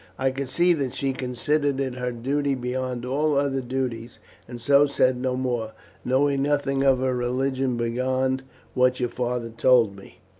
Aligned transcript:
"I 0.17 0.31
could 0.31 0.49
see 0.49 0.73
that 0.73 0.95
she 0.95 1.13
considered 1.13 1.79
it 1.79 1.93
her 1.93 2.11
duty 2.11 2.55
beyond 2.55 3.05
all 3.05 3.35
other 3.35 3.61
duties, 3.61 4.17
and 4.47 4.59
so 4.59 4.87
said 4.87 5.15
no 5.15 5.35
more, 5.35 5.73
knowing 6.03 6.41
nothing 6.41 6.81
of 6.81 7.01
her 7.01 7.13
religion 7.15 7.77
beyond 7.77 8.41
what 8.73 8.99
your 8.99 9.09
father 9.09 9.51
told 9.55 9.95
me." 9.95 10.17